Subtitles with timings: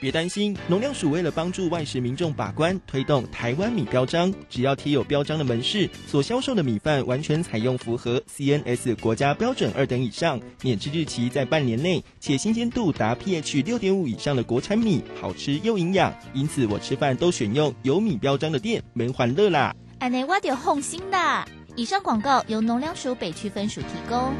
[0.00, 16.14] 别担心，农粮署为了帮助外食民众把关，推动台湾米标章，只要贴有标章的门市所销售的米饭，完全采用符合 CNS 国家标准二等以上，免制日期在半年内，且新鲜度达 pH 六点五以上的国产米，好吃又营养。
[16.32, 19.74] 因此，我吃饭都选用有米标章的店，门欢乐啦。
[19.98, 21.44] 安内挖点红心的。
[21.76, 24.32] 以上广告由农粮署北区分署提供。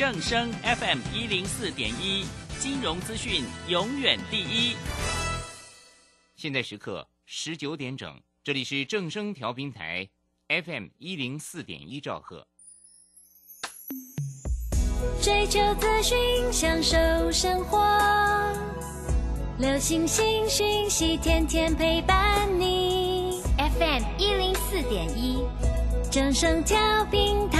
[0.00, 2.24] 正声 FM 一零四点一，
[2.58, 4.74] 金融资讯永远第一。
[6.36, 10.08] 现在时刻十九点整，这里是正声调频台
[10.48, 12.46] FM 一零四点一兆赫。
[15.20, 16.96] 追求资讯，享受
[17.30, 17.86] 生活，
[19.58, 23.42] 流星星讯息，天天陪伴你。
[23.58, 25.44] FM 一零四点一，
[26.10, 27.59] 正声调频台。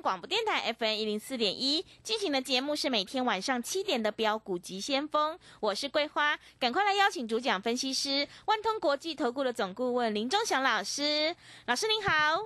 [0.00, 1.84] 广播电台 FM 一零四点一。
[2.02, 11.34] 进行的节目是每天晚上七点的标股及先锋，我是桂花，赶快来邀请主讲分析师万通国际投顾的总顾问林忠祥老师，
[11.66, 12.44] 老师您好，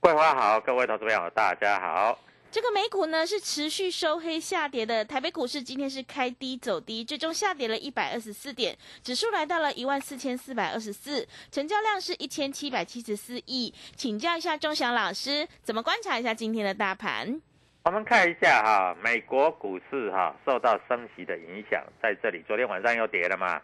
[0.00, 2.18] 桂花好，各位投资朋友大家好。
[2.56, 13.74] 这个美股呢是持续收黑下跌的，台北股市今天是开低走低，最终下跌了一百二十四点，指数来到了一万四千四百二十四，成交量是一千七百七十四亿。
[13.94, 17.42] 请教一下钟祥老师，怎么观察一下今天的大盘？
[17.84, 23.60] 我们看一下哈，美国股市哈受到升息的影响，在这里昨天晚上又跌了嘛，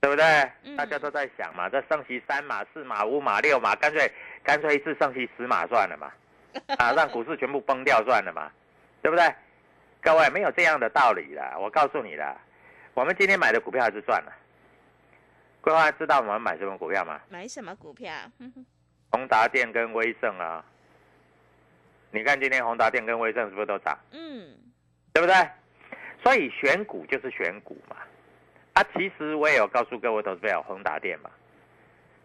[0.00, 0.24] 对不对？
[0.76, 4.08] 大家都在想嘛，这升息三码、四码、五码、六码，干脆
[4.44, 6.12] 干脆一次升息十码算了嘛。
[6.78, 8.50] 啊，让股市全部崩掉算了嘛，
[9.02, 9.34] 对不对？
[10.02, 12.36] 各位没有这样的道理啦，我告诉你啦，
[12.94, 14.32] 我们今天买的股票还是赚了。
[15.60, 17.20] 桂花知道我们买什么股票吗？
[17.28, 18.12] 买什么股票？
[19.10, 20.64] 宏达电跟威盛啊。
[22.12, 23.98] 你看今天宏达电跟威盛是不是都涨？
[24.12, 24.56] 嗯，
[25.12, 25.34] 对不对？
[26.22, 27.96] 所以选股就是选股嘛。
[28.74, 31.30] 啊，其实我也有告诉各位投资者，宏达电嘛，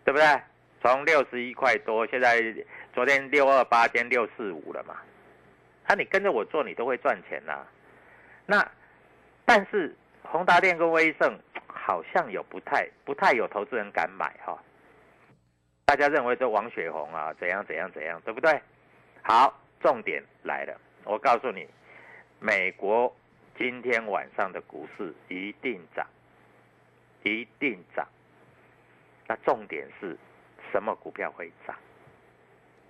[0.05, 0.41] 对不对？
[0.81, 2.41] 从六十一块多，现在
[2.91, 4.97] 昨天六二八，今天六四五了嘛？
[5.87, 7.63] 那你跟着我做，你都会赚钱呐。
[8.47, 8.67] 那
[9.45, 11.37] 但是宏达电跟威盛
[11.67, 14.57] 好像有不太不太有投资人敢买哈。
[15.85, 18.59] 大家认为这王雪红啊怎样怎样怎样，对不对？
[19.21, 21.67] 好，重点来了，我告诉你，
[22.39, 23.15] 美国
[23.55, 26.07] 今天晚上的股市一定涨，
[27.21, 28.07] 一定涨。
[29.27, 30.17] 那重点是。
[30.71, 31.75] 什么股票会涨？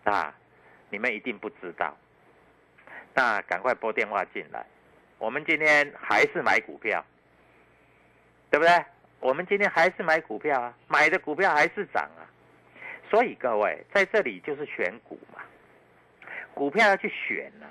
[0.03, 0.33] 啊，
[0.89, 1.95] 你们一定不知道。
[3.13, 4.65] 那赶快拨电话进来。
[5.17, 7.05] 我们今天还是买股票，
[8.49, 8.85] 对不对？
[9.19, 12.25] 我们今天还是买股票啊，买的股票还是涨啊。
[13.09, 15.41] 所以各位在这里就是选股嘛，
[16.53, 17.67] 股票要去选呢。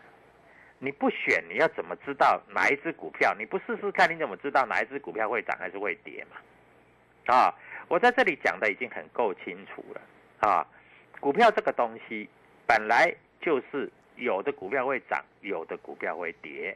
[0.79, 3.35] 你不选，你要怎么知道哪一只股票？
[3.39, 7.35] 你不试试看，你怎么知道哪一只股票会涨还是会跌嘛？
[7.35, 7.55] 啊？
[7.91, 10.01] 我在这里讲的已经很够清楚了
[10.49, 10.65] 啊！
[11.19, 12.29] 股票这个东西
[12.65, 16.75] 本来就是有的股票会涨，有的股票会跌，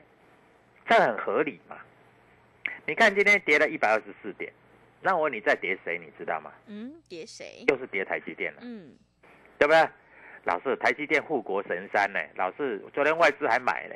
[0.88, 1.76] 这很合理嘛？
[2.84, 4.52] 你看今天跌了一百二十四点，
[5.00, 5.96] 那我问你再跌谁？
[5.98, 6.52] 你知道吗？
[6.66, 7.64] 嗯，跌谁？
[7.68, 8.58] 又是跌台积电了。
[8.62, 8.96] 嗯，
[9.56, 9.88] 对不对？
[10.42, 12.18] 老师，台积电护国神山呢？
[12.34, 13.94] 老师，昨天外资还买呢，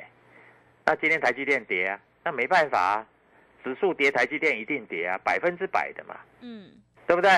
[0.85, 1.99] 那今天台积电跌啊？
[2.23, 3.07] 那没办法啊，
[3.61, 6.15] 指数跌，台积电一定跌啊，百分之百的嘛。
[6.39, 6.71] 嗯。
[7.09, 7.31] 对不对？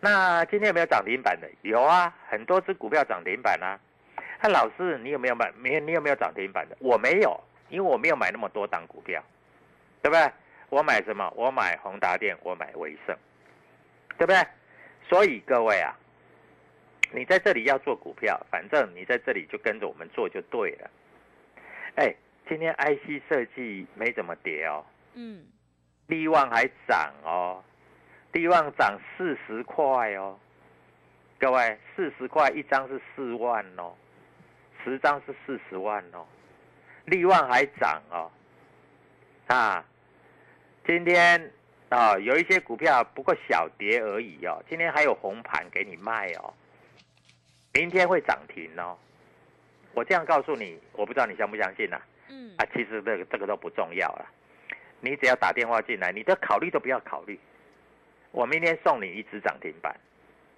[0.00, 1.48] 那今天有没有涨停板的？
[1.62, 3.78] 有啊，很多只股票涨停板啊。
[4.42, 5.52] 那老师，你有没有买？
[5.52, 5.78] 没？
[5.78, 6.76] 你有没有涨停板的？
[6.80, 9.22] 我没有，因为我没有买那么多档股票，
[10.02, 10.32] 对不对？
[10.68, 11.32] 我买什么？
[11.36, 13.16] 我买宏达电，我买威盛，
[14.18, 14.44] 对不对？
[15.08, 15.94] 所以各位啊，
[17.12, 20.90] 你在这里要做股票，反正你在这里就跟着我们做就对了。
[21.94, 22.12] 哎，
[22.48, 24.84] 今天 IC 设计没怎么跌哦，
[25.14, 25.46] 嗯，
[26.08, 27.62] 利旺还涨哦，
[28.34, 30.36] 利旺涨四十块哦，
[31.38, 33.94] 各位，四十块一张是四万哦，
[34.82, 36.26] 十张是四十万哦，
[37.04, 38.28] 利旺还涨哦，
[39.46, 39.84] 啊，
[40.84, 41.48] 今天
[41.90, 46.52] 啊有一些股票不过小跌而已哦，今天还有红盘给你卖哦，
[47.72, 48.98] 明天会涨停哦。
[49.92, 52.02] 我这样告诉你，我不知道你相不相信呐？
[52.28, 52.52] 嗯。
[52.58, 54.26] 啊，其实这个这个都不重要了，
[54.98, 57.38] 你只要打电话进来，你的考虑都不要考虑。
[58.34, 59.94] 我明天送你一只涨停板，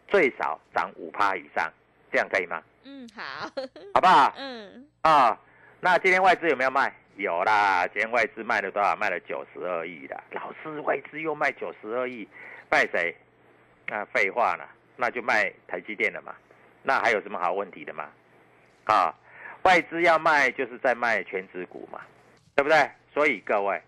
[0.09, 1.71] 最少涨五趴以上，
[2.11, 2.63] 这样可以吗？
[2.85, 3.51] 嗯，好，
[3.93, 4.33] 好不好？
[4.39, 5.39] 嗯啊，
[5.81, 6.91] 那今天外资有没有卖？
[7.17, 8.97] 有啦，今天外资卖了多少？
[8.97, 10.19] 卖了九十二亿的。
[10.31, 12.27] 老师，外资又卖九十二亿，
[12.71, 13.15] 卖谁？
[13.89, 16.35] 那废话了，那就卖台积电了嘛。
[16.83, 18.09] 那还有什么好问题的吗？
[18.85, 19.15] 啊？
[19.65, 22.01] 外资要卖，就是在卖全值股嘛，
[22.55, 22.89] 对不对？
[23.13, 23.79] 所以各位，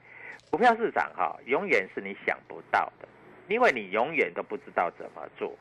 [0.50, 3.08] 股票市场哈，永远是你想不到的，
[3.48, 5.56] 因为你永远都不知道怎么做。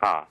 [0.00, 0.26] 啊，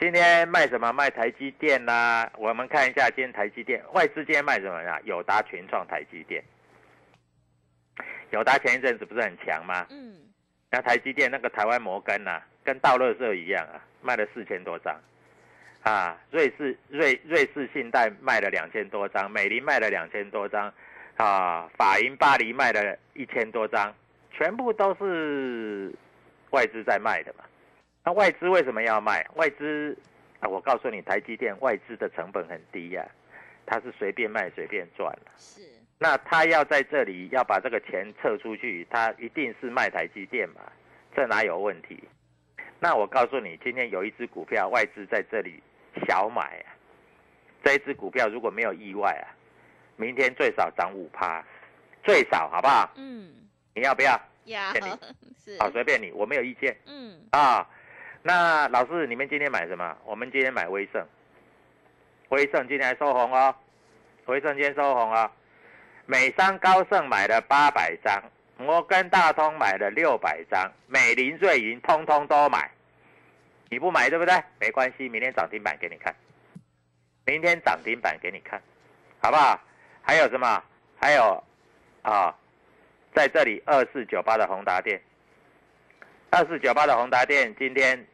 [0.00, 0.92] 今天卖什么？
[0.92, 2.28] 卖台积电呐？
[2.36, 5.00] 我们看一下今天台积电，外资今天卖什么呀？
[5.04, 6.42] 友达、群创、台积电。
[8.30, 9.86] 友达前一阵子不是很强吗？
[9.90, 10.16] 嗯。
[10.70, 14.98] 那台积电那个台湾摩根呐，跟道乐社一样啊，卖了四千多张。
[15.82, 20.72] 啊，瑞士瑞瑞士信贷卖了两千多张，美林卖了两千多张，
[21.16, 23.94] 啊，法银巴黎卖了一千多张，
[24.30, 25.92] 全部都是
[26.52, 27.44] 外资在卖的嘛。
[28.04, 29.26] 那外资为什么要卖？
[29.34, 29.94] 外资
[30.40, 33.04] 啊，我告诉你，台积电外资的成本很低呀，
[33.66, 35.60] 他是随便卖随便赚是。
[35.98, 40.60] 那他要在这里要把这个钱撤出去，他一定是卖台积电嘛，
[41.14, 42.02] 这哪有问题？
[42.80, 45.62] 那我告诉你，今天有一只股票外资在这里。
[46.08, 46.72] 小买啊，
[47.62, 49.28] 这一只股票如果没有意外啊，
[49.96, 51.44] 明天最少涨五趴，
[52.02, 52.90] 最少好不好？
[52.96, 53.30] 嗯，
[53.74, 54.18] 你要不要？
[54.44, 54.72] 要，
[55.44, 56.76] 是，好随便你，我没有意见。
[56.86, 57.66] 嗯，啊，
[58.22, 59.96] 那老师你们今天买什么？
[60.04, 61.06] 我们今天买威盛，
[62.28, 63.54] 威盛今天还收红哦，
[64.26, 65.30] 威盛今天收红哦，
[66.06, 68.22] 美商高盛买了八百张，
[68.56, 72.70] 摩根大通买了六百张，美林瑞银通通都买。
[73.70, 74.34] 你不买对不对？
[74.60, 76.14] 没关系，明天涨停板给你看。
[77.24, 78.60] 明天涨停板给你看，
[79.20, 79.58] 好不好？
[80.02, 80.62] 还有什么？
[81.00, 81.42] 还有
[82.02, 82.36] 啊，
[83.14, 85.00] 在这里二四九八的宏达店，
[86.30, 88.06] 二四九八的宏达店今天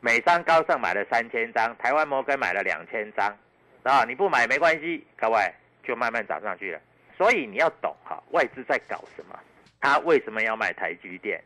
[0.00, 3.36] 美商高盛买了三千张，台湾摩根买了两千张，
[3.84, 5.38] 啊，你不买没关系，各位
[5.82, 6.80] 就慢慢涨上去了。
[7.16, 9.38] 所以你要懂哈，外资在搞什么？
[9.80, 11.42] 他为什么要买台积电？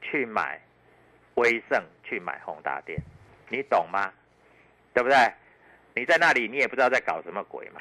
[0.00, 0.60] 去买？
[1.36, 2.98] 威盛去买宏达电，
[3.48, 4.12] 你懂吗？
[4.92, 5.16] 对不对？
[5.94, 7.80] 你在那里，你也不知道在搞什么鬼嘛。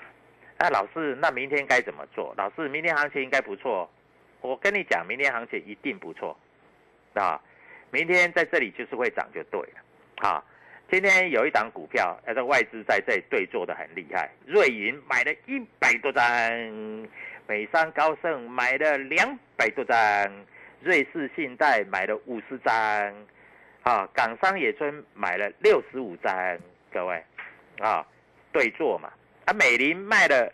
[0.58, 2.34] 那老师，那明天该怎么做？
[2.38, 3.90] 老师，明天行情应该不错。
[4.42, 6.38] 我跟你讲，明天行情一定不错
[7.14, 7.40] 啊！
[7.92, 10.44] 明天在这里就是会涨就对了啊！
[10.90, 14.30] 今天有一档股票，那个外资在这里对做的很厉害。
[14.46, 16.24] 瑞银买了一百多张，
[17.48, 19.98] 美商高盛买了两百多张，
[20.82, 22.74] 瑞士信贷买了五十张。
[23.84, 26.58] 啊，港商野村买了六十五张，
[26.92, 27.24] 各位，
[27.80, 28.06] 啊，
[28.52, 29.12] 对坐嘛。
[29.46, 30.52] 啊，美林卖了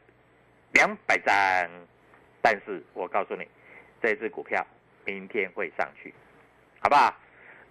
[0.73, 1.35] 两百张，
[2.41, 3.45] 但是我告诉你，
[4.01, 4.65] 这只股票
[5.05, 6.13] 明天会上去，
[6.79, 7.13] 好不好？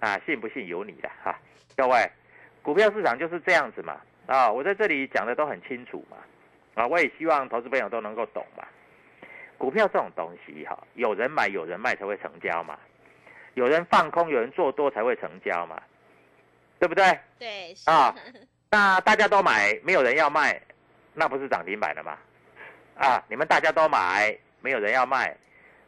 [0.00, 1.38] 啊，信不信由你的哈。
[1.76, 2.11] 各位，
[2.62, 4.00] 股票市场就是这样子嘛。
[4.26, 6.16] 啊，我在这里讲的都很清楚嘛。
[6.75, 8.64] 啊，我也希望投资朋友都能够懂嘛。
[9.56, 12.78] 股票这种东西哈，有人买有人卖才会成交嘛。
[13.54, 15.83] 有人放空，有人做多才会成交嘛，
[16.78, 17.18] 对不对？
[17.38, 18.14] 对，啊，
[18.71, 20.61] 那大家都买，没有人要卖，
[21.14, 22.18] 那不是涨停板了吗？
[22.99, 25.35] 啊，你们大家都买，没有人要卖，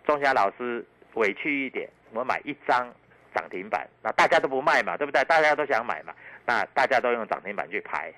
[0.09, 0.83] 钟霞老师
[1.17, 2.91] 委屈一点，我买一张
[3.35, 5.23] 涨停板，那大家都不卖嘛，对不对？
[5.25, 6.15] 大家都想买嘛，
[6.47, 8.11] 那大家都用涨停板去排，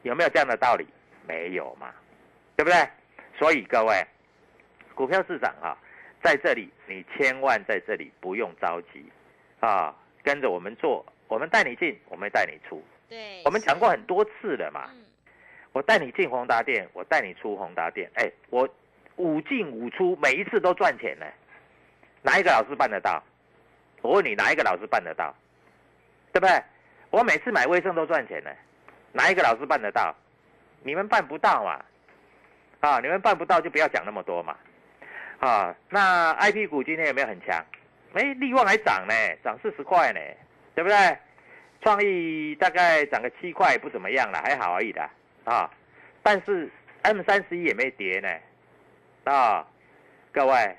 [0.00, 0.86] 有没有这样的道理？
[1.28, 1.92] 没有嘛，
[2.56, 2.88] 对不对？
[3.38, 4.02] 所以各位，
[4.94, 5.76] 股票市场啊。
[6.22, 9.04] 在这里，你千万在这里不用着急，
[9.60, 12.82] 啊，跟着我们做，我们带你进，我们带你出。
[13.10, 14.88] 对，我们讲过很多次了嘛。
[15.72, 18.66] 我带你进宏达店，我带你出宏达店，哎，我
[19.16, 21.26] 五进五出，每一次都赚钱呢。
[22.22, 23.22] 哪一个老师办得到？
[24.02, 25.34] 我问你，哪一个老师办得到？
[26.32, 26.62] 对不对？
[27.10, 28.50] 我每次买卫生都赚钱呢，
[29.12, 30.14] 哪一个老师办得到？
[30.82, 31.84] 你们办不到嘛？
[32.80, 34.56] 啊，你们办不到就不要讲那么多嘛。
[35.38, 37.64] 啊，那 I P 股今天有没有很强？
[38.14, 40.20] 哎，利旺还涨呢，涨四十块呢，
[40.74, 40.96] 对不对？
[41.82, 45.08] 创意大概涨个七块，不怎么样了，还好而已的
[45.44, 45.70] 啊。
[46.22, 46.70] 但是
[47.02, 48.28] M 三十一也没跌呢，
[49.24, 49.66] 啊，
[50.32, 50.76] 各位，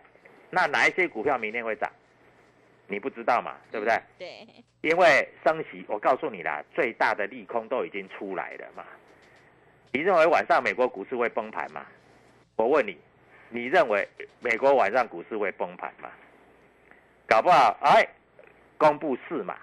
[0.49, 1.91] 那哪一些股票明天会涨？
[2.87, 3.99] 你不知道嘛，对不对？
[4.19, 4.47] 对。
[4.81, 8.83] 因为升息，我告诉你啦，最大的利空都已经出来了嘛。
[9.91, 11.83] 你认为晚上美国股市会崩盘吗？
[12.55, 12.95] 我问你，
[13.49, 14.07] 你认为
[14.41, 16.11] 美国晚上股市会崩盘吗？
[17.27, 18.07] 搞不好，哎，
[18.77, 19.57] 公布是嘛？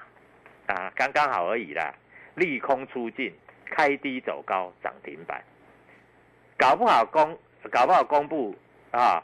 [0.66, 1.94] 啊，刚刚好而已啦。
[2.34, 3.32] 利空出尽，
[3.66, 5.40] 开低走高，涨停板。
[6.58, 7.38] 搞不好公，
[7.70, 8.56] 搞不好公布
[8.92, 9.22] 啊，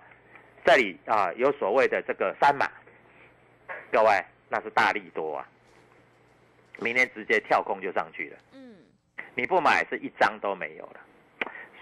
[0.64, 2.68] 这里啊有所谓的这个三码，
[3.92, 5.46] 各位那是大力多啊。
[6.80, 8.38] 明天直接跳空就上去了。
[8.52, 8.76] 嗯。
[9.34, 11.00] 你不买是一张都没有了，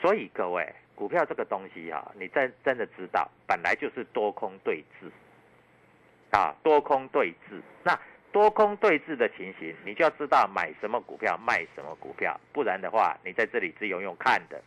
[0.00, 7.62] 所以各位股票这个东西啊，你真真的知道，本来就是多空对峙，啊，多空对峙。
[7.82, 7.98] 那
[8.32, 14.60] 多空对峙的情形，你就要知道买什么股票，卖什么股票，不然的话，你在这里只有用看的。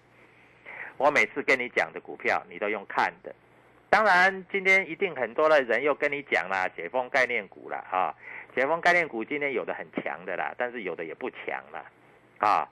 [1.00, 3.34] 我每次跟你讲的股票，你都用看的。
[3.90, 8.14] 当然，今天一定很多的人又跟你讲啦，解封概念股了啊，
[8.54, 11.86] 解封概念股今天有的很强的啦，但是有的也不强了，
[12.38, 12.70] 啊。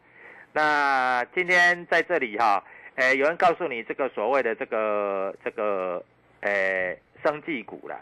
[0.52, 2.62] 那今天在这里哈，
[2.96, 6.04] 诶，有人告诉你这个所谓的这个这个
[6.42, 7.98] 诶，生技股啦，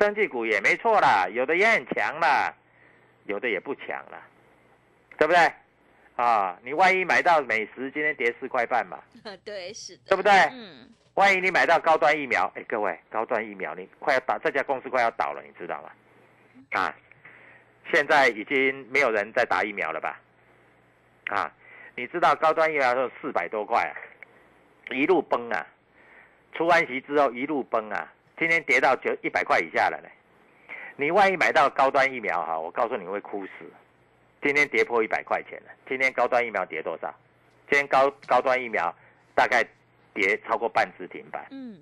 [0.00, 2.54] 生技股也没错啦，有的也很强啦，
[3.26, 4.18] 有的也不强啦，
[5.18, 5.52] 对不对？
[6.16, 8.98] 啊，你万一买到美食，今天跌四块半嘛？
[9.44, 10.32] 对，是的，对不对？
[10.52, 10.88] 嗯。
[11.14, 15.90] 万一你买到高端疫苗，哎，各位，高端疫苗你快要倒，这家公司快要倒了，你知道吗？
[16.70, 16.94] 啊，
[17.92, 20.20] 现在已经没有人在打疫苗了吧？
[21.28, 21.52] 啊。
[21.94, 23.92] 你知道高端疫苗是四百多块啊，
[24.90, 25.66] 一路崩啊，
[26.54, 30.08] 出完息之后一路崩啊，今天跌到九一百块以下了呢。
[30.96, 33.70] 你万一买到高端疫苗哈，我告诉你会哭死。
[34.42, 37.14] 今天跌破一百块钱了，今天高端疫苗跌多少？
[37.70, 38.94] 今天高高端疫苗
[39.34, 39.64] 大概
[40.12, 41.78] 跌超过半只停板，嗯，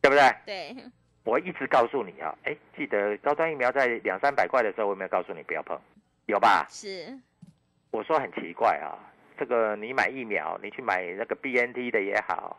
[0.00, 0.32] 对不对？
[0.44, 0.76] 对。
[1.24, 5.80] 我一直告诉你啊，哎，记得高端疫苗在两三百块的时候，我有没有告诉你不要碰？
[6.26, 6.66] 有吧？
[6.68, 7.16] 是。
[7.92, 8.98] 我说很奇怪啊。
[9.38, 12.56] 这个你买疫苗，你去买那个 B N T 的也好，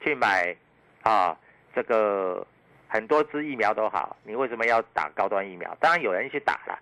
[0.00, 0.56] 去买
[1.02, 1.36] 啊，
[1.74, 2.44] 这个
[2.88, 5.76] 很多支疫苗都好，你为什么要打高端疫苗？
[5.78, 6.78] 当然有人去打了，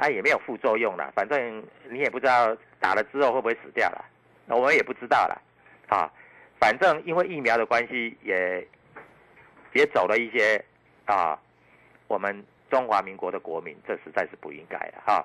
[0.00, 4.04] 啊也没有副作用了，反正你也不知道打了之后会不会死掉了，
[4.48, 5.42] 我们也不知道了，
[5.88, 6.10] 啊，
[6.58, 8.66] 反正因为疫苗的关系，也
[9.74, 10.64] 也走了一些
[11.04, 11.38] 啊，
[12.08, 15.22] 我们中华民国的国民，这实在是不应该的哈。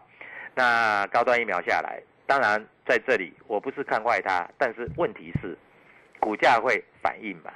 [0.53, 2.01] 那高端疫苗下来。
[2.27, 5.55] 当然，在这里我不是看坏它，但是问题是，
[6.19, 7.53] 股价会反应嘛？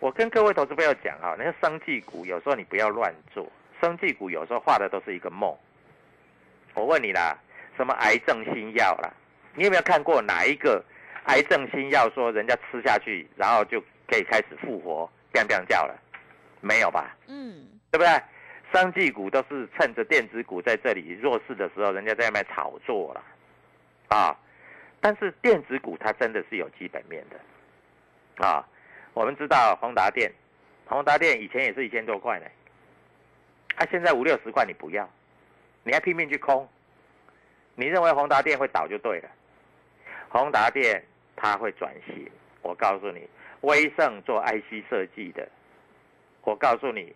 [0.00, 5.56] 我跟各位投资朋友讲哈，那个生技股有时候你不要乱做，生技股有时候画的都是一个梦。
[6.74, 7.36] 我问你啦，
[7.76, 9.12] 什么癌症新药啦？
[9.54, 10.84] 你有没有看过哪一个
[11.24, 15.96] 癌症新药说人家吃下去，然后就可以开始复活，变变叫了？
[16.60, 17.16] 没有吧？
[17.28, 18.08] 嗯，对不对？
[18.72, 23.22] 生技股都是趁着电子股在这里弱势的时候，人家在外面炒作了。
[24.08, 24.36] 啊，
[25.00, 28.66] 但是电子股它真的是有基本面的，啊，
[29.12, 30.32] 我们知道宏达电，
[30.86, 32.46] 宏达电以前也是一千多块呢，
[33.76, 35.08] 它现在五六十块你不要，
[35.84, 36.68] 你还拼命去空，
[37.76, 39.28] 你认为宏达电会倒就对了，
[40.28, 41.04] 宏达电
[41.36, 42.28] 它会转型，
[42.62, 43.28] 我告诉你，
[43.60, 45.48] 威盛做 IC 设计的，
[46.42, 47.14] 我告诉你，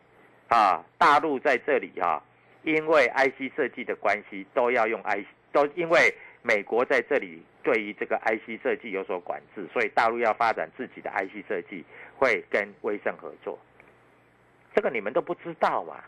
[0.48, 2.22] 啊，大陆在这里啊，
[2.62, 6.14] 因为 IC 设计的关系都要用 IC，都因为。
[6.40, 11.84] 美国在这里对于这个 IC 设计有所管制，所以大陆要发展自己的 IC 设计，
[12.16, 13.58] 会跟威盛合作。
[14.72, 16.02] 这个你们都不知道嘛？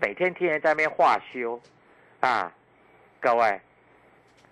[0.00, 1.60] 每天天天在那边化修
[2.20, 2.52] 啊，
[3.20, 3.60] 各位，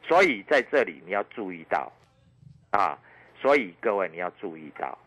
[0.02, 1.92] 所以在这里你要注意到
[2.70, 2.98] 啊，
[3.40, 4.98] 所以各位你要注意到，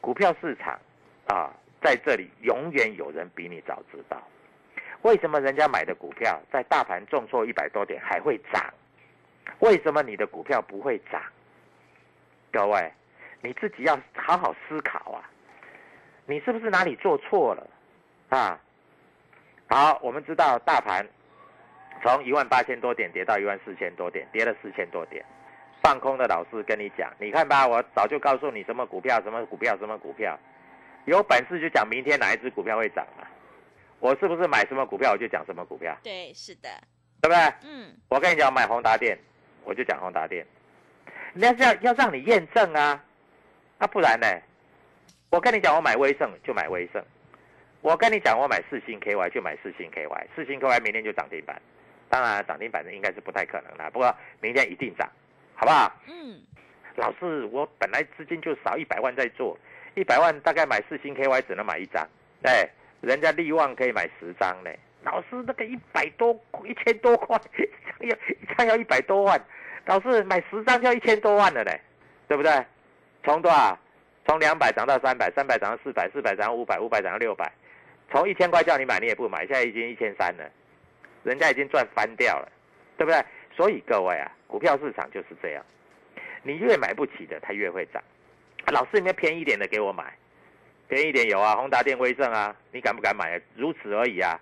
[0.00, 0.78] 股票市场
[1.26, 4.22] 啊，在这里永远有人比你早知道，
[5.02, 8.72] 为什么人家买的股票在大盘重挫一百多点还会涨？
[9.58, 11.20] 为什么你的股票不会涨？
[12.50, 12.92] 各位，
[13.40, 15.28] 你自己要好好思考啊！
[16.24, 17.66] 你是不是哪里做错了
[18.28, 18.58] 啊？
[19.72, 21.02] 好，我们知道大盘
[22.02, 25.24] 从一万八千多点跌到一万四千多点，跌了四千多点。
[25.82, 30.38] 放空的老师跟你讲，你看吧，我早就告诉你什么股票、什么股票、什么股票，
[31.06, 33.24] 有本事就讲明天哪一只股票会涨啊。
[33.98, 35.96] 我是不是买什么股票我就讲什么股票？
[36.02, 36.68] 对，是的，
[37.22, 37.38] 对不对？
[37.64, 37.96] 嗯。
[38.10, 39.18] 我跟你讲，买宏达电。
[39.64, 40.46] 我就讲宏达电，
[41.32, 43.02] 那是要要让你验证啊，
[43.78, 44.26] 那不然呢？
[45.30, 47.02] 我跟你讲，我买威盛就买威盛。
[47.82, 51.60] 我跟你讲，我买四星 KY 就买四星 KY，四星 KY 明天就涨停板。
[52.08, 55.08] 当然，涨停板的应该是不太可能的，不过明天一定涨，
[55.54, 55.92] 好不好？
[56.06, 56.40] 嗯。
[56.94, 59.58] 老师，我本来资金就少一百万在做，
[59.94, 62.06] 一百万大概买四星 KY 只能买一张，
[62.40, 62.68] 对，
[63.00, 64.70] 人家利旺可以买十张呢。
[65.02, 67.36] 老师，那个一百多一千多块，
[68.00, 69.40] 一 张要一张要一百多万，
[69.86, 71.80] 老师买十张就要一千多万了嘞，
[72.28, 72.52] 对不对？
[73.24, 73.76] 从多少？
[74.24, 77.50] 从两百涨到三百，三百涨到四百，四百涨到五百，五百涨到六百。
[78.12, 80.44] 从一千块叫你买，你也不买，现在已经一千三了，
[81.24, 82.52] 人家已经赚翻掉了，
[82.98, 83.24] 对不对？
[83.56, 85.64] 所以各位啊，股票市场就是这样，
[86.42, 88.02] 你越买不起的，它越会涨。
[88.66, 90.12] 老师，你们便宜点的给我买，
[90.88, 93.40] 便宜点有啊，宏达电、威盛啊，你敢不敢买？
[93.56, 94.38] 如此而已啊，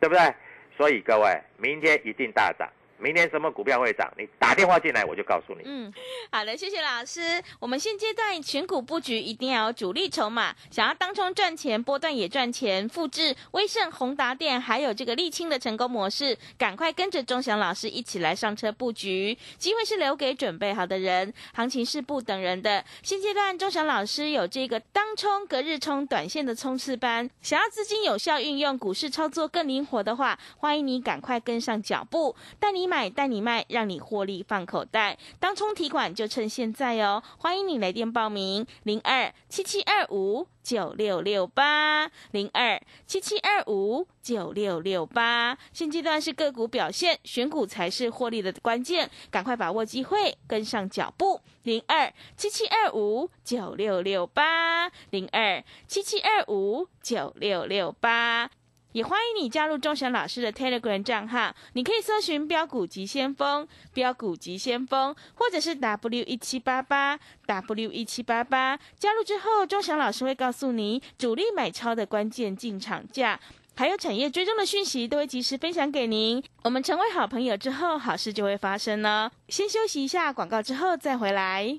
[0.00, 0.34] 对不对？
[0.76, 2.68] 所以各位，明天一定大涨。
[3.00, 4.12] 明天什么股票会涨？
[4.18, 5.62] 你打电话进来，我就告诉你。
[5.64, 5.90] 嗯，
[6.30, 7.42] 好的，谢谢老师。
[7.58, 19.38] 我们现阶段选股布局一定要有主力筹码，想要当冲赚钱，波段也赚钱，复制威盛、宏达电还有这个沥青的成功模式，赶快跟着钟祥老师一起来上车布局。
[19.56, 22.84] 机会是留给准备好的人，行情是不等人的。
[23.02, 32.89] 现阶段钟祥老师有这个当冲、隔日冲、短线的冲刺班，想要资金有效运用，股市操作更灵活的话，欢迎你赶快跟上脚步，带你。
[32.90, 35.16] 买带你卖，让你获利放口袋。
[35.38, 37.22] 当冲提款就趁现在哦！
[37.38, 45.56] 欢迎你来电报名：零二七七二五九六六八零二七七二五九六六八。
[45.72, 51.40] 现阶段是个股表现，选股才是获利的关键，赶快把握机会，跟上脚步。
[51.62, 58.50] 零二七七二五九六六八零二七七二五九六六八。
[58.92, 68.78] 也欢迎你加入钟祥老师的 Telegram 账号，你可以搜寻“标股急先锋”、“标股急先锋”，或者是 W 一七八八 W 一七八八。
[68.98, 73.38] 加入之后，钟祥老师会告诉你主力买超的关键进场价，
[73.76, 76.42] 还有产业追踪的讯息，都会及时分享给您。
[76.64, 79.30] 我们成为好朋友之后，好事就会发生呢。
[79.48, 81.78] 先休息一下广告，之后再回来。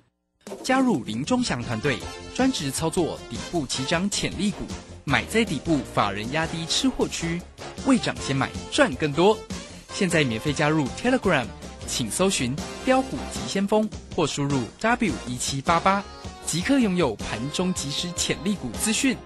[0.63, 1.99] 加入林钟祥团队，
[2.33, 4.65] 专职操作底部起涨潜力股。
[5.03, 7.41] 买在底部，法人压低吃货区，
[7.85, 9.37] 未涨先买赚更多。
[9.93, 11.45] 现在免费加入 Telegram，
[11.87, 16.03] 请搜寻标股急先锋或输入 W 一七八八，
[16.45, 19.17] 即刻拥有盘中即时潜力股资讯。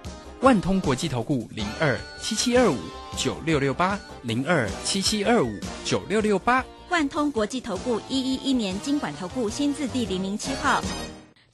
[0.41, 2.77] 万通国际投顾零二七七二五
[3.17, 6.63] 九六六八零二七七二五九六六八。
[6.89, 10.81] 万通国际投顾一一一年经管投顾新字第零零七号。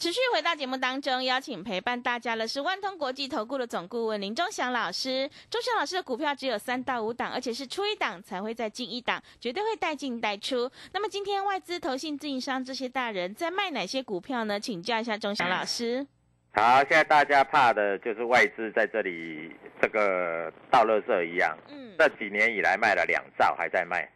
[0.01, 5.29] 持续回到节目当中，邀请陪伴大家的是万通国际投顾的总顾问林忠祥老师。
[5.47, 10.67] 忠祥老师的股票只有三到五档，而且是出一档才会再进一档，绝对会带进带出。
[10.91, 14.59] 那么今天外资、投信、自营商这些大人在卖哪些股票呢？
[14.59, 16.07] 请教一下忠祥老师。
[16.55, 21.55] 好，现在大家怕的就是外资在这里这个倒垃圾一样。
[21.69, 21.93] 嗯。
[21.99, 24.11] 这几年以来卖了两兆，还在卖，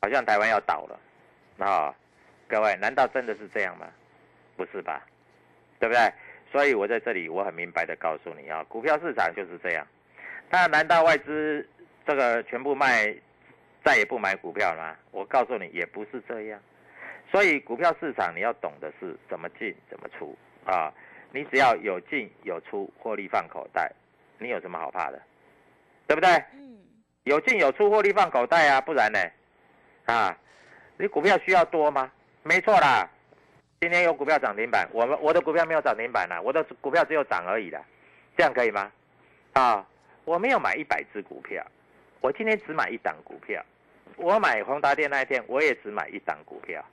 [0.00, 0.98] 好像台湾要倒了。
[1.58, 1.94] 啊，
[2.48, 3.86] 各位，难道真的是这样吗？
[4.60, 5.06] 不是吧，
[5.78, 6.12] 对不对？
[6.52, 9.86] 所以我在这里，我很明白的告诉你啊，股票市场就是这样。
[10.50, 11.66] 那难道外资
[12.06, 13.14] 这个全部卖，
[13.82, 14.96] 再也不买股票了吗？
[15.12, 16.60] 我告诉你，也不是这样。
[17.30, 20.92] 所以股票市场你要懂的是怎么进怎么出啊。
[21.32, 23.90] 你只要有进有出，获利放口袋，
[24.38, 25.22] 你有什么好怕的？
[26.06, 26.30] 对不对？
[26.52, 26.76] 嗯。
[27.24, 29.18] 有进有出，获利放口袋啊，不然呢？
[30.04, 30.36] 啊，
[30.98, 32.12] 你股票需要多吗？
[32.42, 33.08] 没错啦。
[33.82, 37.82] 今天有股票涨停板，我们我的股票没有涨停板呐，我的股票只有涨而已的，
[38.36, 38.92] 这样可以吗？
[39.54, 39.86] 啊，
[40.26, 41.64] 我没有买一百只股票，
[42.20, 43.64] 我今天只买一档股票。
[44.16, 46.84] 我买宏达电那一天，我也只买一档股票。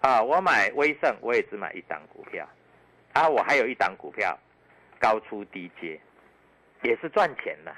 [0.00, 2.44] 啊，我买威盛，我也只买一档股票。
[3.12, 4.36] 啊，我还有一档股票，
[4.98, 6.00] 高出低接，
[6.82, 7.72] 也是赚钱的，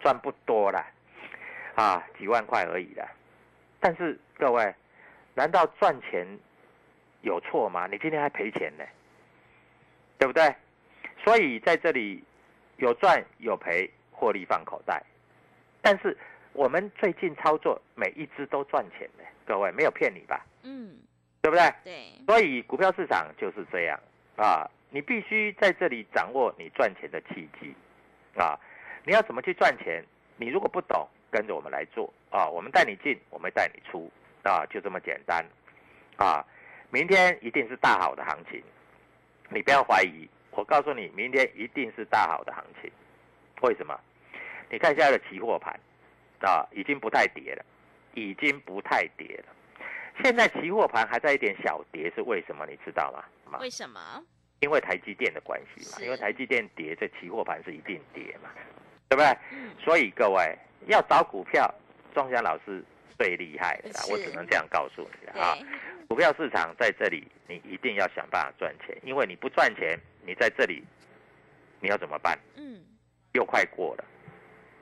[0.00, 0.82] 赚不多了，
[1.74, 3.06] 啊，几万块而已的。
[3.80, 4.74] 但是各位，
[5.34, 6.26] 难道赚钱？
[7.24, 7.88] 有错吗？
[7.90, 8.84] 你今天还赔钱呢，
[10.18, 10.54] 对不对？
[11.24, 12.22] 所以在这里
[12.76, 15.02] 有赚有赔，获利放口袋。
[15.80, 16.16] 但是
[16.52, 20.44] 我们最近操作每一只都赚钱呢，各位没有骗你吧？
[20.62, 20.96] 嗯，
[21.40, 21.72] 对不对？
[21.82, 22.12] 对。
[22.26, 23.98] 所以股票市场就是这样
[24.36, 27.74] 啊，你必须在这里掌握你赚钱的契机
[28.38, 28.58] 啊。
[29.04, 30.04] 你要怎么去赚钱？
[30.36, 34.10] 你如果不懂，跟着我们来做啊，我们带你进，我们带你出
[34.42, 35.44] 啊，就这么简单
[36.16, 36.44] 啊。
[36.94, 38.62] 明天一定是大好的行情，
[39.48, 40.28] 你不要怀疑。
[40.52, 42.88] 我告诉你，明天一定是大好的行情。
[43.62, 43.98] 为什么？
[44.70, 45.74] 你看现在的期货盘，
[46.42, 47.64] 啊，已经不太跌了，
[48.14, 49.52] 已经不太跌了。
[50.22, 52.64] 现在期货盘还在一点小跌，是为什么？
[52.64, 53.58] 你知道吗？
[53.58, 54.22] 为什么？
[54.60, 58.50] 因为台积电的关系嘛，因为台积电跌，这期货盘是一定跌嘛，
[59.08, 59.36] 对不对？
[59.82, 61.68] 所以各位要找股票，
[62.14, 62.84] 庄家老师
[63.18, 65.58] 最厉害的，我只能这样告诉你啊。
[66.08, 70.84] 股票市场在这里，你一定要想办法赚钱，因为你不赚钱，你在这里
[71.80, 72.38] 你要怎么办？
[72.56, 72.80] 嗯，
[73.32, 74.04] 又快过了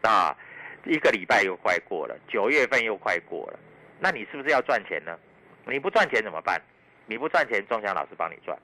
[0.02, 0.36] 啊，
[0.84, 3.58] 一个礼拜又快过了，九月份又快过了，
[3.98, 5.18] 那你是不是要赚钱呢？
[5.66, 6.60] 你不赚钱怎么办？
[7.06, 8.58] 你不赚钱，钟祥老师帮你赚。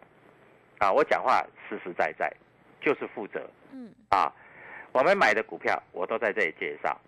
[0.78, 2.32] 啊，我讲话实实在在，
[2.80, 3.48] 就是负责。
[3.72, 3.92] 嗯。
[4.10, 4.32] 啊，
[4.92, 7.00] 我们买的股票我都在这里介绍。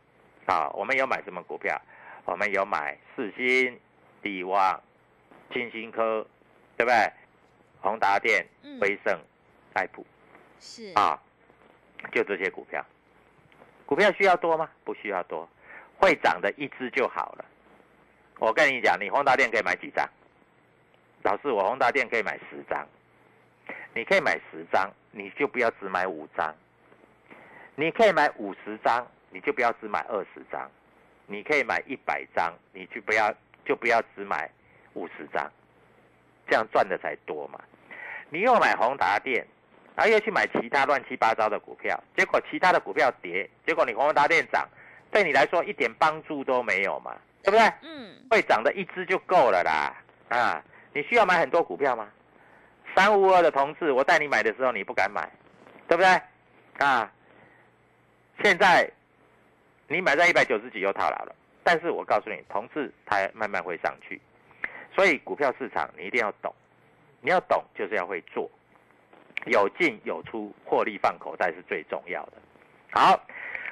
[0.46, 1.80] 啊，我们有买什么股票？
[2.24, 3.78] 我们有买四星、
[4.22, 4.80] 地旺、
[5.52, 6.26] 金星科，
[6.76, 7.12] 对不对？
[7.80, 8.46] 宏达电、
[8.80, 9.18] 威盛、
[9.74, 10.06] 爱普。
[10.58, 10.92] 是。
[10.94, 11.20] 啊，
[12.12, 12.84] 就这些股票。
[13.86, 14.70] 股票需要多吗？
[14.84, 15.48] 不需要多，
[15.98, 17.44] 会涨的一只就好了。
[18.38, 20.08] 我跟你讲，你宏达电可以买几张？
[21.22, 22.86] 老师，我宏达电可以买十张。
[23.92, 26.54] 你可以买十张，你就不要只买五张；
[27.74, 30.68] 你可以买五十张，你就不要只买二十张；
[31.26, 33.34] 你可以买一百张，你就不要
[33.64, 34.48] 就不要只买
[34.94, 35.50] 五十张，
[36.46, 37.60] 这样赚的才多嘛。
[38.28, 39.46] 你又买宏达电，
[39.96, 44.68] 然后又去买其他乱七八糟的股票，结果其他的股票跌，结果你宏达电涨，
[45.10, 47.72] 对你来说一点帮助都没有嘛，对不对？
[47.82, 48.14] 嗯。
[48.30, 49.92] 会涨的一只就够了啦，
[50.28, 52.08] 啊，你需要买很多股票吗？
[52.94, 55.28] 三五二的同志，我带你买的时候你不敢买，
[55.88, 56.20] 对不对？
[56.78, 57.10] 啊，
[58.42, 58.88] 现在
[59.88, 61.34] 你买在一百九十几又套牢了。
[61.62, 64.20] 但是我告诉你，同志它慢慢会上去，
[65.00, 66.54] 所以股票市场你一定要懂，
[67.22, 68.50] 你要懂就是要会做，
[69.46, 72.32] 有进有出，获利放口袋是最重要的。
[72.90, 73.18] 好，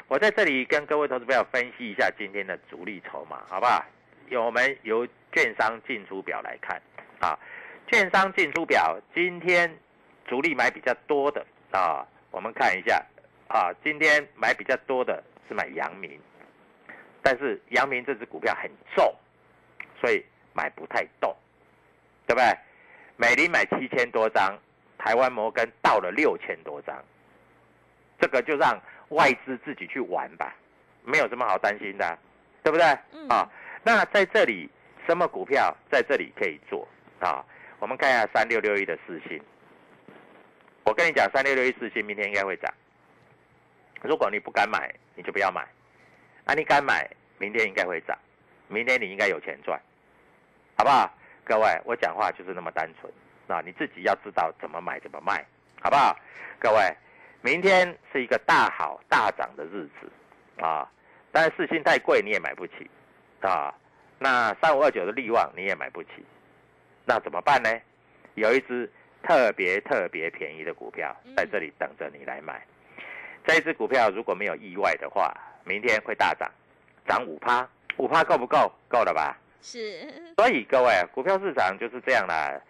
[0.08, 3.84] 我在这里跟各位投资朋友分析一下今天的主力筹码，好不好？
[4.30, 6.80] 有我们由券商进出表来看，
[7.20, 7.38] 啊。
[7.88, 9.70] 券商进出表，今天
[10.24, 13.04] 主力买比较多的啊，我们看一下
[13.48, 16.18] 啊，今天买比较多的是买阳明，
[17.20, 19.14] 但是阳明这只股票很重，
[20.00, 20.24] 所以
[20.58, 21.32] 买不太动，
[22.26, 22.58] 对不对？
[23.16, 24.58] 美林买七千多张，
[24.98, 26.96] 台湾摩根到了六千多张，
[28.20, 28.76] 这个就让
[29.10, 30.52] 外资自己去玩吧，
[31.04, 32.18] 没有什么好担心的，
[32.64, 32.84] 对不对？
[33.28, 33.48] 啊，
[33.84, 34.68] 那在这里
[35.06, 36.86] 什么股票在这里可以做
[37.20, 37.44] 啊？
[37.78, 39.40] 我们看一下三六六一的四星，
[40.82, 42.74] 我跟你讲，三六六一四星明天应该会涨。
[44.02, 45.64] 如果你不敢买，你就不要买。
[46.44, 48.18] 啊，你敢买，明天应该会涨，
[48.66, 49.80] 明天你应该有钱赚，
[50.78, 51.12] 好不好？
[51.44, 53.12] 各位，我讲话就是那么单纯
[53.48, 53.60] 啊！
[53.66, 55.44] 你自己要知道怎么买怎么卖，
[55.82, 56.16] 好不好？
[56.60, 56.96] 各位，
[57.42, 60.88] 明天是一个大好大涨的日子啊！
[61.32, 62.88] 但是四星太贵，你也买不起
[63.40, 63.74] 啊。
[64.20, 66.24] 那三五二九的利旺你也买不起。
[67.04, 67.68] 那怎么办呢？
[68.36, 68.88] 有一只
[69.24, 72.64] 特别特别便宜的股票在这里等着你来买。
[73.44, 76.48] 这一只股票如果没有意外的话，明天会大涨，
[77.04, 78.72] 涨五趴，五趴够不够？
[78.88, 79.36] 够了吧？
[79.60, 79.98] 是。
[80.38, 82.60] 所以各位，股票市场就是这样啦，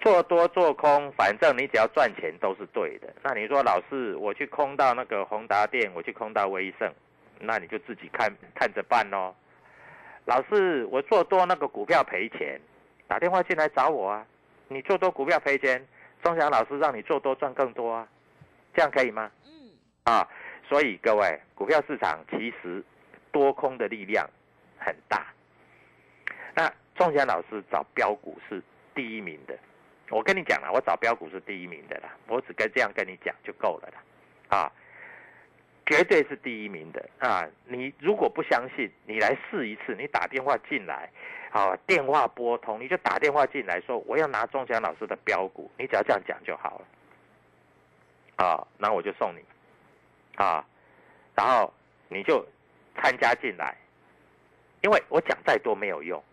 [0.00, 3.12] 做多做空，反正你只要赚钱都是对的。
[3.22, 6.92] 那你说老师，我去空到那个宏达电，我去空到威盛，
[7.38, 9.34] 那你就自己看看着办喽。
[10.24, 12.60] 老师，我做多那个股票赔钱。
[13.08, 14.26] 打电话进来找我啊！
[14.68, 15.86] 你做多股票赔钱，
[16.22, 18.08] 钟祥老师让你做多赚更多啊，
[18.72, 19.30] 这样可以吗？
[19.44, 19.52] 嗯。
[20.04, 20.26] 啊，
[20.66, 22.82] 所以各位，股票市场其实
[23.30, 24.26] 多空的力量
[24.78, 25.26] 很大。
[26.54, 28.62] 那钟祥老师找标股是
[28.94, 29.58] 第一名的，
[30.10, 34.72] 我跟你讲了，我找标股是第一名的啦，我只跟这样跟你讲就够了啦，啊，
[35.86, 37.48] 绝对是第一名的啊！
[37.66, 41.10] 你如果不相信，你来试一次，你打电话进来。
[41.52, 48.46] 啊，电话拨通，你就打电话进来说我要拿钟祥老师的标股，你只要这样讲就好了。
[48.46, 49.44] 啊，那我就送你，
[50.36, 50.64] 啊，
[51.34, 51.70] 然后
[52.08, 52.42] 你就
[52.96, 53.76] 参加进来，
[54.80, 56.24] 因为我讲再多没有用，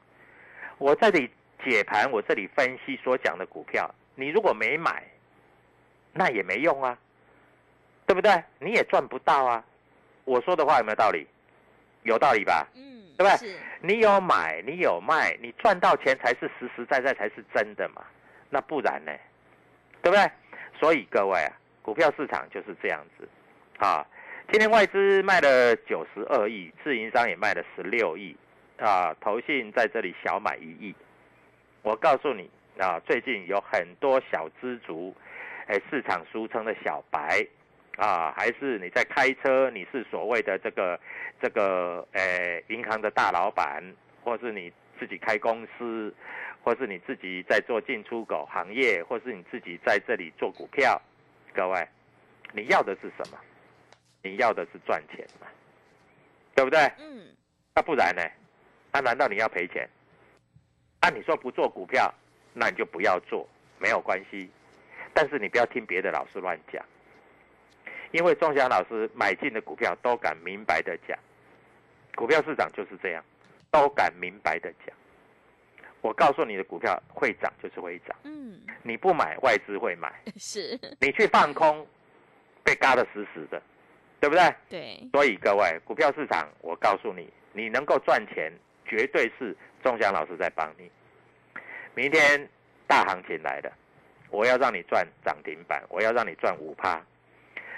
[0.80, 1.30] 我这里
[1.64, 5.04] 解盘，我这里分析所讲的股票，你如果没买，
[6.14, 6.98] 那也没用啊，
[8.08, 8.44] 对不对？
[8.60, 9.64] 你也赚不到啊。
[10.26, 11.28] 我说的话有没有道理？
[12.04, 12.68] 有道理吧？
[12.76, 12.98] 嗯。
[13.18, 13.54] 对不对？
[13.82, 18.02] 你有买，你有卖，你赚到钱才是实实在在才是真的嘛？
[18.50, 19.12] 那不然呢？
[20.02, 20.32] 对不对？
[20.80, 23.28] 所以各位啊，股票市场就是这样子
[23.78, 24.08] 啊。
[24.50, 28.34] 今天外资卖了九十二亿，自营商也卖了十六亿
[28.80, 30.96] 啊，投信在这里小买一亿。
[31.82, 35.14] 我告诉你啊，最近有很多小资族，
[35.68, 37.46] 哎，市场俗称的小白。
[37.98, 39.70] 啊，还是你在开车？
[39.72, 40.98] 你是所谓的这个
[41.42, 43.84] 这个呃银行的大老板，
[44.24, 46.16] 或是你自己开公司，
[46.64, 51.02] 或是你自己在做进出口行业，或是你自己在这里做股票，
[51.54, 51.86] 各位，
[52.54, 53.38] 你要的是什么？
[54.24, 55.48] 你要的是赚钱嘛，
[56.56, 56.80] 对不对？
[57.00, 57.36] 嗯。
[57.76, 58.22] 那不然呢？
[58.92, 59.88] 那难道你要赔钱？
[61.02, 62.14] 按你说不做股票，
[62.54, 63.48] 那你就不要做，
[63.78, 64.50] 没有关系。
[65.14, 66.86] 但是你不要听别的老师乱讲，
[68.12, 71.18] 因为钟祥老师买进的股票都敢明白的讲，
[72.16, 73.24] 股票市场就是这样，
[73.72, 74.96] 都敢明白的讲。
[76.02, 81.86] 我告诉你的股票会涨就是会涨，嗯，你不买外资会买，是，你去放空，
[82.64, 83.62] 被嘎得死死的，
[84.20, 84.56] 对不对？
[84.70, 85.10] 对。
[85.12, 88.52] 所以各位，股票市场，我告诉你，你能够赚钱，
[88.90, 90.90] 绝对是钟祥老师在帮你。
[91.94, 92.50] 明天
[92.88, 93.72] 大行情来了，
[94.32, 97.00] 我要让你赚涨停板，我要让你赚五趴。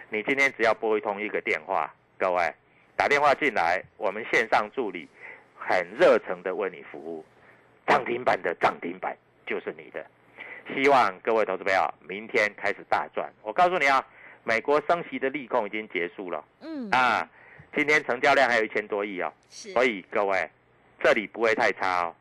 [0.09, 2.53] 你今天只要拨一通一个电话，各位
[2.95, 5.07] 打电话进来，我们线上助理
[5.55, 7.25] 很热诚的为你服务。
[7.87, 10.05] 涨停板的涨停板就是你的，
[10.73, 13.29] 希望各位投资朋友明天开始大赚。
[13.41, 14.05] 我告诉你啊，
[14.43, 17.27] 美国升息的利空已经结束了，嗯啊，
[17.75, 20.49] 今天成交量还有一千多亿哦，所以各位
[21.03, 22.15] 这里不会太差哦，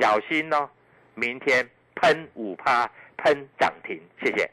[0.00, 0.68] 小心哦，
[1.14, 4.50] 明天喷五趴喷涨停，谢谢。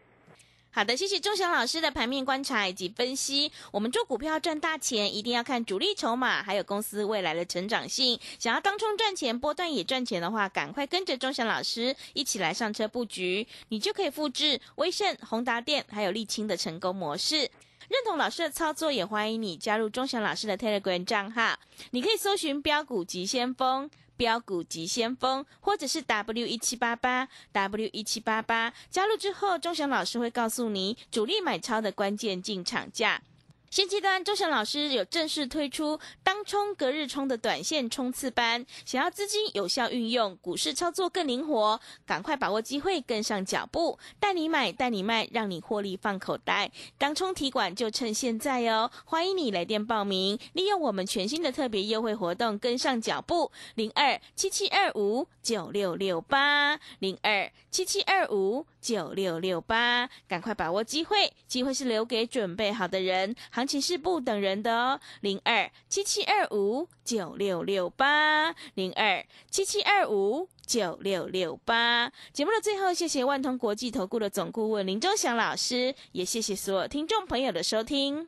[0.71, 3.49] 好的，谢谢钟祥老师的盘面观察以及分析。
[3.71, 8.19] 我们做股票赚大钱，一定要看主力筹码，还有公司未来的成长性。
[8.37, 17.49] 想要当冲赚钱，波段也赚钱的话，赶快跟着钟祥老师一起来上车布局，你就可以复制威盛、宏达电还有沥青的成功模式。
[17.89, 21.57] 认同老师的操作，也欢迎你加入钟祥老师的 Telegram 账号，
[21.91, 23.89] 你可以搜寻标股急先锋。
[24.17, 33.21] 标股急先锋，或者是 W 一七八八 W 一七八八，加入之后，钟祥老师会告诉你主力买超的关键进场价。
[33.69, 46.71] 现阶段，周翔老师有正式推出当冲、隔日冲的短线冲刺班，想要资金有效运用，股市操作更灵活，赶快把握机会，跟上脚步，带你买，带你卖，让你获利放口袋。
[46.97, 48.89] 当冲提管就趁现在哦！
[49.03, 53.51] 欢迎你来电报名，利用我们全新的特别优惠活动，跟上脚步。
[53.75, 58.65] 零二七七二五九六六八零二七七二五。
[58.85, 64.99] 九六六八，赶快把握机会，机会是留给准备好的人，行情是不等人的哦。
[65.21, 72.11] 零二七七二五九六六八，零二七七二五九六六八。
[72.31, 78.27] 节目的最后，谢谢万通国际投顾的总顾问林忠祥老师，也谢谢所有听众朋友的收听。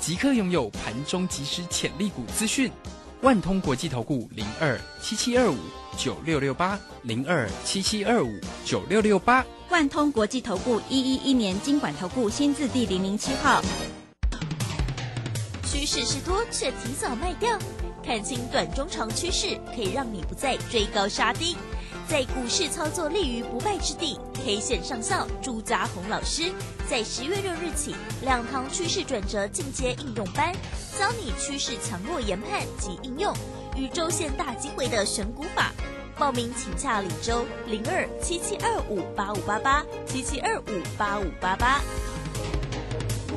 [0.00, 2.70] 即刻拥有盘中即时潜力股资讯，
[3.22, 5.56] 万通国际投顾零二七七二五
[5.96, 8.30] 九六六八零二七七二五
[8.64, 13.62] 九六六八，万通国际投顾一一一年经管投顾新字第零零七号。
[15.64, 17.58] 趋势是多，却提早卖掉，
[18.04, 21.56] 看清短中长趋势，可以让你不再追高杀低。
[22.08, 26.52] 在股市操作立于不败之地，K 线上校朱家红老师
[26.88, 30.52] 在十月六日起两堂趋势转折进阶应用班，
[30.96, 33.34] 教你趋势强弱研判及应用
[33.76, 35.72] 与周线大机会的选股法。
[36.16, 41.80] 报名请洽李周零二七七二五八五八八七七二五八五八八。